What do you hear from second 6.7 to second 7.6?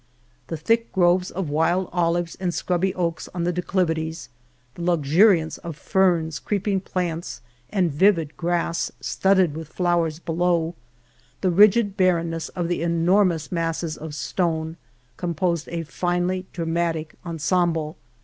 plants,